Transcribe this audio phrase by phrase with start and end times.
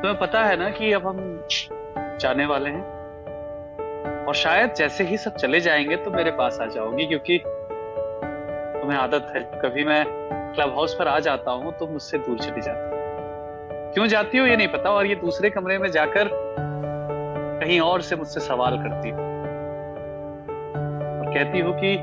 [0.00, 1.18] तुम्हें पता है ना कि अब हम
[2.20, 7.06] जाने वाले हैं। और शायद जैसे ही सब चले जाएँगे तो मेरे पास आ जाओगी,
[7.06, 7.38] क्योंकि
[8.80, 10.04] तुम्हें आदत है। कभी मैं
[10.54, 12.88] क्लब हाउस पर आ जाता हूँ तो मुझसे दूर चली जाती
[13.94, 16.28] क्यों जाती हो ये नहीं पता, और ये दूसरे कमरे में जाकर
[17.60, 19.16] कहीं और से मुझसे सवाल करती हो।
[21.18, 21.96] और कहती हो कि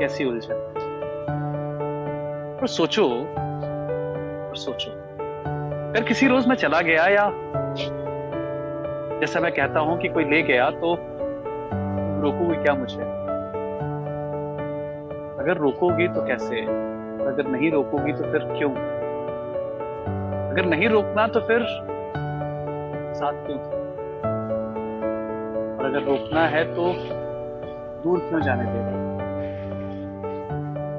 [0.00, 0.54] कैसी उलझन।
[2.60, 3.08] और सोचो
[4.48, 5.05] और सोचो।
[5.96, 7.30] अगर किसी रोज मैं चला गया या
[9.20, 10.96] जैसा मैं कहता हूँ कि कोई ले गया तो
[12.22, 13.02] रोकोगे क्या मुझे?
[15.42, 16.60] अगर रोकोगी तो कैसे?
[17.26, 18.70] अगर नहीं रोकोगी तो फिर क्यों?
[20.50, 21.64] अगर नहीं रोकना तो फिर
[23.14, 23.58] साथ क्यों?
[25.78, 26.92] और अगर रोकना है तो
[28.02, 28.80] दूर क्यों जाने दे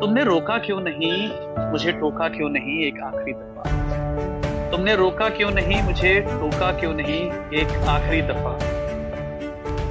[0.00, 1.30] तुमने रोका क्यों नहीं?
[1.70, 2.80] मुझे टोका क्यों नहीं?
[2.80, 3.83] एक आखिरी दफ़ा
[4.74, 5.82] तुमने रोका क्यों नहीं?
[5.82, 7.32] मुझे टोका क्यों नहीं?
[7.60, 8.58] एक आखिरी दफ़ा।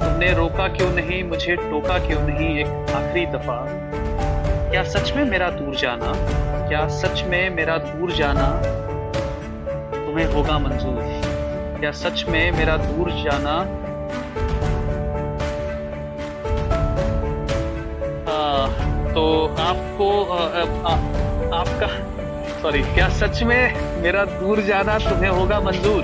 [0.04, 1.24] तुमने रोका क्यों नहीं?
[1.24, 2.58] मुझे टोका क्यों नहीं?
[2.58, 3.66] एक आखिरी दफ़ा।
[4.70, 6.12] क्या सच में मेरा दूर जाना?
[6.68, 8.62] क्या सच में मेरा दूर जाना
[10.06, 11.20] तुम्हें होगा मंजूर?
[11.80, 13.60] क्या सच में मेरा दूर जाना
[18.32, 18.66] आ,
[19.12, 20.96] तो आपको आ, आ, आ,
[21.60, 22.13] आपका
[22.64, 26.02] सॉरी क्या सच में मेरा दूर जाना तुम्हें होगा मंजूर?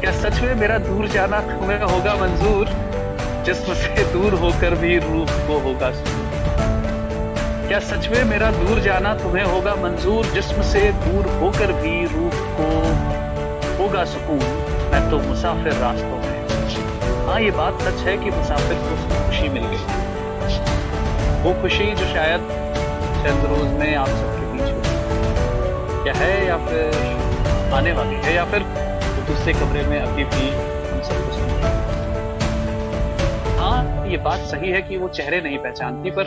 [0.00, 2.68] क्या सच में मेरा दूर जाना तुम्हें होगा मंजूर?
[3.46, 5.90] जिस्म से दूर होकर भी रूह को होगा
[7.66, 10.26] क्या सच में मेरा दूर जाना तुम्हें होगा मंजूर?
[10.34, 12.68] जिस्म से दूर होकर भी रूह को
[13.82, 14.44] होगा सुकून।
[14.92, 18.94] मैं तो मुसाफिर रास्तों में हाँ ये बात सच है कि मुसाफिर को
[19.26, 19.82] खुशी मिल गई।
[21.42, 22.48] वो खुशी जो शायद
[23.26, 24.41] चंद रोज में आप सबके
[26.02, 26.94] क्या है या फिर
[27.74, 28.62] आने वाली है या फिर
[29.26, 31.50] दूसरे कमरे में अभी भी हम सबको सुन
[33.58, 34.06] हाँ?
[34.06, 36.24] ये बात सही है कि वो चेहरे नहीं पहचानती, पर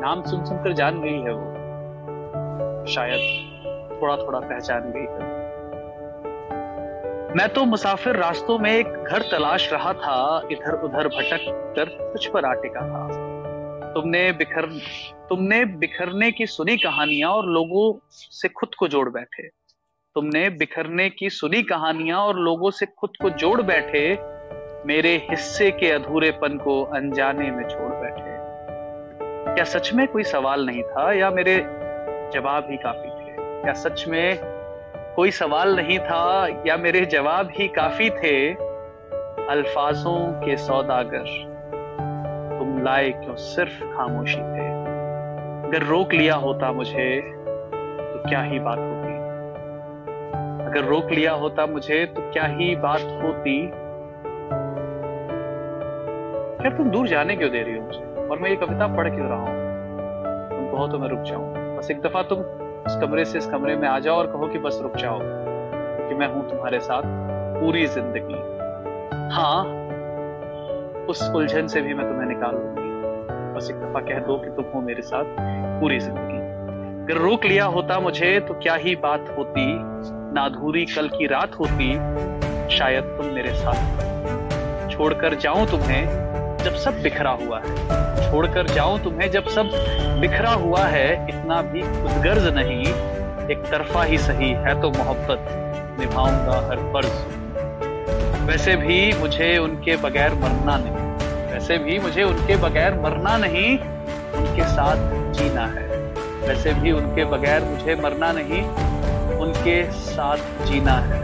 [0.00, 3.20] नाम सुन सुनकर जान गई है वो। शायद
[4.02, 5.36] थोड़ा थोड़ा पहचान गई है।
[7.36, 11.40] मैं तो मुसाफिर रास्तों में एक घर तलाश रहा था इधर उधर भटक
[11.76, 13.37] कर कुछ पर आटिका था।
[13.98, 14.66] तुमने बिखर,
[15.28, 19.48] तुमने बिखरने की सुनी कहानियाँ और लोगों से खुद को जोड़ बैठे।
[20.14, 24.18] तुमने बिखरने की सुनी कहानियाँ और लोगों से खुद को जोड़ बैठे,
[24.86, 28.38] मेरे हिस्से के अधूरेपन को अनजाने में छोड़ बैठे।
[29.54, 31.56] क्या सच में कोई सवाल नहीं था या मेरे
[32.34, 33.36] जवाब ही काफ़ी थे?
[33.38, 34.38] क्या सच में
[35.16, 38.54] कोई सवाल नहीं था या मेरे जवाब ही काफ़ी थे?
[39.48, 41.57] अल्फाजों के सौदागर।
[42.88, 44.66] लाए क्यों सिर्फ़ खामोशी थे?
[45.68, 47.20] अगर रोक लिया होता मुझे
[48.00, 49.16] तो क्या ही बात होती?
[50.64, 53.70] अगर रोक लिया होता मुझे तो क्या ही बात होती?
[56.62, 58.26] क्या तुम दूर जाने क्यों दे रही हो मुझे?
[58.28, 59.56] और मैं ये कविता पढ़ क्यों रहा हूँ?
[60.50, 62.40] तुम कहो तो मैं रुक जाऊँ। बस एक दफ़ा तुम
[62.86, 66.14] इस कमरे से इस कमरे में आ जाओ और कहो कि बस रुक जाओ, कि
[66.14, 67.02] मैं हूँ तुम्हारे साथ
[67.60, 68.40] पूरी ज़िंदगी।
[69.34, 69.87] हाँ
[71.08, 72.88] उस उलझन से भी मैं तुम्हें निकाल दूँगी
[73.54, 75.24] बस एक दफ़ा कह दो कि तुम हो मेरे साथ
[75.80, 76.36] पूरी ज़िंदगी।
[77.04, 79.64] अगर रोक लिया होता मुझे तो क्या ही बात होती?
[80.34, 81.88] नाधूरी कल की रात होती,
[82.76, 86.04] शायद तुम मेरे साथ। छोड़कर जाऊँ तुम्हें
[86.64, 89.70] जब सब बिखरा हुआ है। छोड़कर जाऊँ तुम्हें जब सब
[90.20, 92.80] बिखरा हुआ है, इतना भी खुदगर्ज नहीं,
[93.50, 95.46] एक तरफा ही सही है तो मोहब्बत
[96.00, 97.57] निभाऊँगा हर फ़र्ज़।
[98.48, 103.78] वैसे भी मुझे उनके बगैर मरना नहीं। वैसे भी मुझे उनके बगैर मरना नहीं,
[104.32, 104.96] उनके साथ
[105.32, 105.86] जीना है।
[106.48, 108.62] वैसे भी उनके बगैर मुझे मरना नहीं,
[109.38, 111.20] उनके साथ जीना है।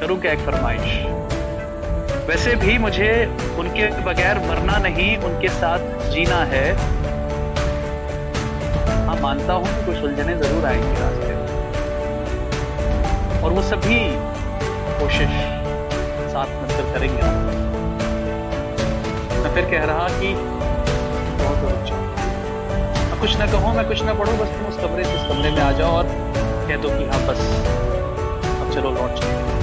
[0.00, 1.02] करूँ क्या एक फरमाइश?
[2.28, 3.10] वैसे भी मुझे
[3.58, 6.72] उनके बगैर मरना नहीं, उनके साथ जीना है।
[9.06, 11.34] हाँ मानता हूँ कुछ उलझने ज़रूर आएँगे रास्ते
[13.42, 14.00] और वो सभी
[15.00, 15.65] कोशिश
[16.36, 17.22] साथ मिलकर करेंगे।
[19.42, 20.32] मैं फिर कह रहा कि
[21.42, 22.00] बहुत अच्छा।
[23.06, 25.50] मैं कुछ ना कहूँ, मैं कुछ ना पढ़ूँ, बस तुम उस कमरे से इस कमरे
[25.50, 26.08] में आ जाओ और
[26.68, 27.40] कह दो कि हाँ बस।
[28.60, 29.55] अब चलो, लौट चलो